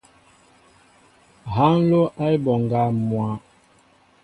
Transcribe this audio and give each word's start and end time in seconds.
Ha 1.53 1.67
nló 1.81 2.01
a 2.23 2.25
e 2.33 2.37
mɓoŋga 2.43 2.81
mwa. 3.09 3.25